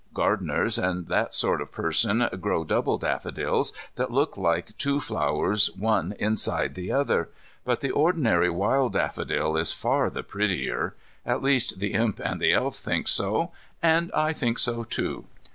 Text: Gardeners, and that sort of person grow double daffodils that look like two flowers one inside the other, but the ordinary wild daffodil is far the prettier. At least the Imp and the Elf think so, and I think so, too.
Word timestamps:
Gardeners, 0.15 0.79
and 0.79 1.05
that 1.09 1.31
sort 1.31 1.61
of 1.61 1.71
person 1.71 2.27
grow 2.41 2.63
double 2.63 2.97
daffodils 2.97 3.71
that 3.97 4.09
look 4.09 4.35
like 4.35 4.75
two 4.79 4.99
flowers 4.99 5.67
one 5.75 6.15
inside 6.17 6.73
the 6.73 6.91
other, 6.91 7.29
but 7.65 7.81
the 7.81 7.91
ordinary 7.91 8.49
wild 8.49 8.93
daffodil 8.93 9.55
is 9.55 9.73
far 9.73 10.09
the 10.09 10.23
prettier. 10.23 10.95
At 11.23 11.43
least 11.43 11.77
the 11.77 11.93
Imp 11.93 12.17
and 12.19 12.41
the 12.41 12.51
Elf 12.51 12.77
think 12.77 13.07
so, 13.07 13.51
and 13.79 14.11
I 14.13 14.33
think 14.33 14.57
so, 14.57 14.83
too. 14.83 15.25